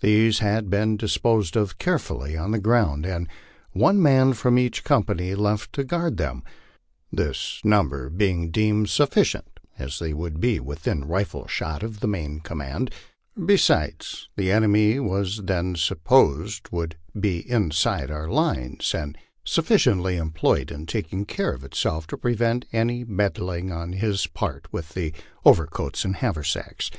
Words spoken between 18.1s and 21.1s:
our lines and suffi ciently employed in